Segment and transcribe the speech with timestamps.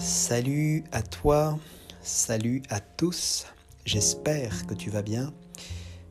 [0.00, 1.58] Salut à toi,
[2.00, 3.46] salut à tous,
[3.84, 5.34] j'espère que tu vas bien.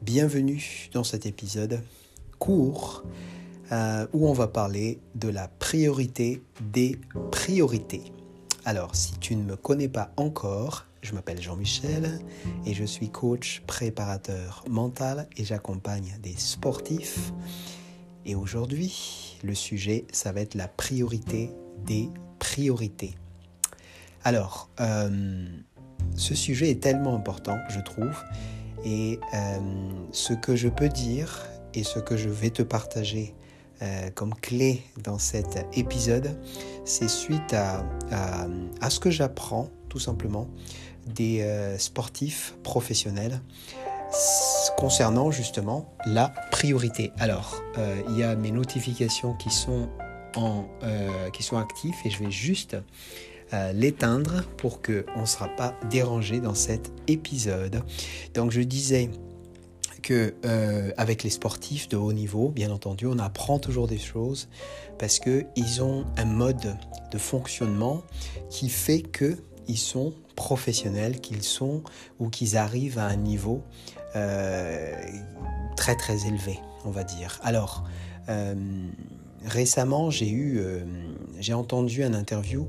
[0.00, 1.82] Bienvenue dans cet épisode
[2.38, 3.04] court
[3.72, 6.98] euh, où on va parler de la priorité des
[7.30, 8.04] priorités.
[8.64, 12.20] Alors, si tu ne me connais pas encore, je m'appelle Jean-Michel
[12.64, 17.34] et je suis coach préparateur mental et j'accompagne des sportifs.
[18.24, 21.50] Et aujourd'hui, le sujet, ça va être la priorité
[21.84, 23.14] des priorités.
[24.24, 25.44] Alors, euh,
[26.16, 28.24] ce sujet est tellement important, je trouve,
[28.82, 29.58] et euh,
[30.12, 31.42] ce que je peux dire
[31.74, 33.34] et ce que je vais te partager
[33.82, 36.38] euh, comme clé dans cet épisode,
[36.86, 37.84] c'est suite à,
[38.88, 40.48] ce que j'apprends tout simplement
[41.06, 41.46] des
[41.78, 43.40] sportifs professionnels
[44.78, 47.12] concernant justement la priorité.
[47.18, 47.62] Alors,
[48.08, 49.88] il y a mes notifications qui sont,
[50.36, 50.64] en,
[51.32, 52.76] qui sont actives et je vais juste
[53.72, 57.82] l'éteindre pour qu'on ne sera pas dérangé dans cet épisode.
[58.34, 59.10] Donc je disais
[60.04, 64.48] que euh, avec les sportifs de haut niveau, bien entendu, on apprend toujours des choses
[64.98, 66.76] parce qu'ils ont un mode
[67.10, 68.02] de fonctionnement
[68.50, 71.82] qui fait qu'ils sont professionnels, qu'ils sont
[72.18, 73.62] ou qu'ils arrivent à un niveau
[74.14, 74.94] euh,
[75.76, 77.40] très très élevé, on va dire.
[77.42, 77.84] Alors,
[78.28, 78.54] euh,
[79.46, 80.60] récemment, j'ai eu,
[81.40, 82.68] j'ai entendu un interview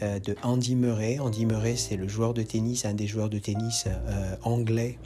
[0.00, 1.18] de Andy Murray.
[1.18, 4.98] Andy Murray, c'est le joueur de tennis, un des joueurs de tennis euh, anglais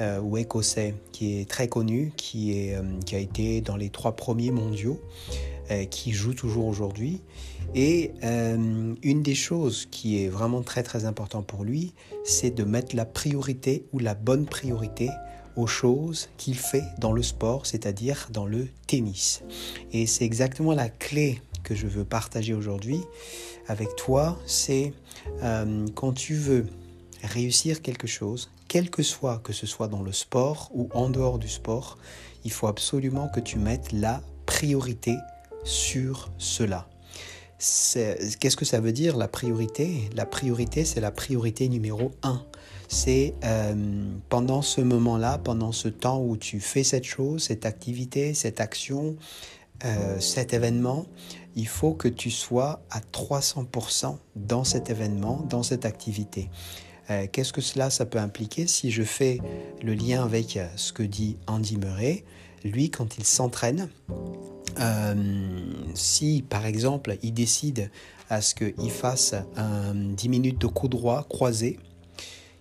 [0.00, 4.12] euh, ou écossais qui est très connu, qui, est, qui a été dans les trois
[4.12, 5.00] premiers mondiaux,
[5.90, 7.20] qui joue toujours aujourd'hui.
[7.74, 11.92] Et une des choses qui est vraiment très très important pour lui,
[12.24, 15.10] c'est de mettre la priorité ou la bonne priorité
[15.58, 19.42] aux choses qu'il fait dans le sport, c'est-à-dire dans le tennis.
[19.92, 23.00] Et c'est exactement la clé que je veux partager aujourd'hui
[23.68, 24.92] avec toi, c'est
[25.42, 26.66] euh, quand tu veux
[27.22, 31.38] réussir quelque chose, quel que soit, que ce soit dans le sport ou en dehors
[31.38, 31.98] du sport,
[32.44, 35.16] il faut absolument que tu mettes la priorité
[35.64, 36.88] sur cela.
[37.58, 40.08] Qu'est-ce que ça veut dire la priorité?
[40.14, 42.44] La priorité, c'est la priorité numéro un.
[42.86, 43.74] C'est euh,
[44.28, 49.16] pendant ce moment-là, pendant ce temps où tu fais cette chose, cette activité, cette action,
[49.84, 51.06] euh, cet événement,
[51.58, 56.50] il faut que tu sois à 300% dans cet événement, dans cette activité.
[57.10, 59.40] Euh, qu'est-ce que cela, peut impliquer Si je fais
[59.82, 62.24] le lien avec euh, ce que dit Andy Murray,
[62.62, 63.88] lui, quand il s'entraîne,
[64.78, 65.14] euh,
[65.94, 67.90] si par exemple il décide
[68.30, 71.80] à ce qu'il fasse un 10 minutes de coup droit croisé,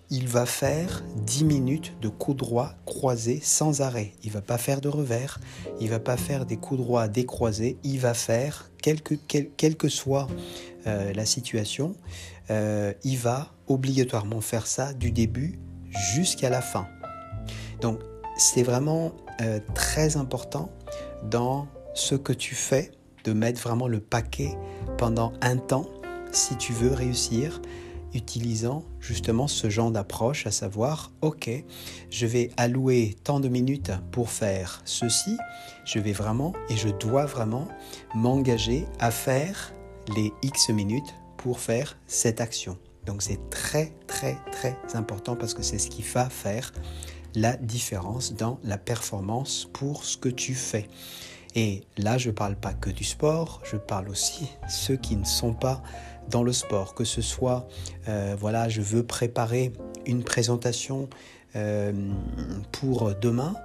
[0.10, 4.14] il va faire 10 minutes de coups droits croisés sans arrêt.
[4.24, 5.40] Il va pas faire de revers,
[5.80, 10.28] il va pas faire des coups droits décroisés, il va faire, quelle que, soit
[10.86, 11.96] euh, la situation,
[12.50, 15.60] euh, il va obligatoirement faire ça du début
[16.14, 16.88] jusqu'à la fin.
[17.82, 18.00] Donc
[18.38, 20.72] c'est vraiment euh, très important
[21.30, 22.92] dans ce que tu fais
[23.26, 24.56] de mettre vraiment le paquet
[24.98, 25.90] pendant un temps
[26.32, 27.62] si tu veux réussir
[28.14, 31.50] utilisant justement ce genre d'approche, à savoir, ok,
[32.10, 35.38] je vais allouer tant de minutes pour faire ceci,
[35.86, 37.68] je vais vraiment et je dois vraiment
[38.16, 39.74] m'engager à faire
[40.16, 42.78] les X minutes pour faire cette action.
[43.06, 46.74] Donc c'est très très très important parce que c'est ce qui va faire
[47.36, 50.88] la différence dans la performance pour ce que tu fais.
[51.56, 55.26] Et là, je ne parle pas que du sport, je parle aussi ceux qui ne
[55.26, 55.82] sont pas
[56.30, 57.68] dans le sport, que ce soit,
[58.08, 59.74] euh, voilà, je veux préparer
[60.06, 61.10] une présentation
[61.56, 61.92] euh,
[62.72, 63.56] pour demain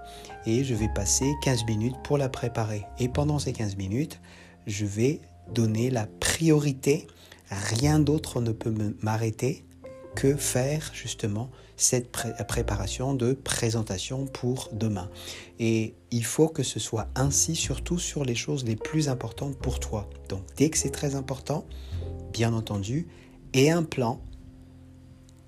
[0.46, 2.84] et je vais passer 15 minutes pour la préparer.
[2.98, 4.20] Et pendant ces 15 minutes,
[4.66, 5.20] je vais
[5.52, 7.06] donner la priorité.
[7.50, 9.64] Rien d'autre ne peut m'arrêter
[10.14, 12.12] que faire justement cette
[12.46, 15.10] préparation de présentation pour demain.
[15.58, 19.80] Et il faut que ce soit ainsi, surtout sur les choses les plus importantes pour
[19.80, 20.08] toi.
[20.28, 21.66] Donc dès que c'est très important,
[22.32, 23.06] bien entendu,
[23.52, 24.20] et un plan.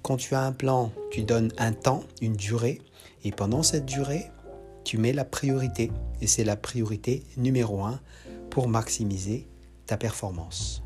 [0.02, 2.80] Quand tu as un plan, tu donnes un temps, une durée,
[3.24, 4.30] et pendant cette durée,
[4.84, 5.90] tu mets la priorité.
[6.20, 7.98] Et c'est la priorité numéro un
[8.50, 9.48] pour maximiser
[9.86, 10.83] ta performance.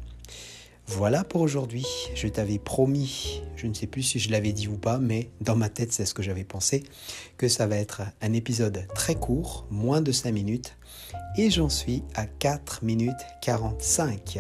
[0.91, 1.87] Voilà pour aujourd'hui.
[2.15, 5.55] Je t'avais promis, je ne sais plus si je l'avais dit ou pas, mais dans
[5.55, 6.83] ma tête, c'est ce que j'avais pensé,
[7.37, 10.79] que ça va être un épisode très court, moins de 5 minutes,
[11.37, 14.39] et j'en suis à 4 minutes 45.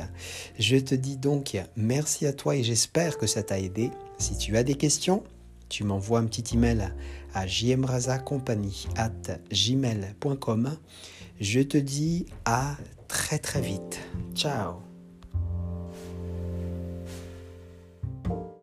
[0.59, 3.91] Je te dis donc merci à toi et j'espère que ça t'a aidé.
[4.19, 5.25] Si tu as des questions,
[5.69, 6.95] tu m'envoies un petit email
[7.35, 7.45] à
[9.53, 10.79] gmail.com.
[11.41, 14.00] Je te dis à très très vite.
[14.35, 14.88] Ciao